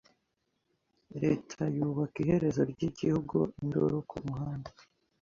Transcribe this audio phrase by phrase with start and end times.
[1.23, 4.69] Leta yubaka Iherezo ryigihugu Induru kumuhanda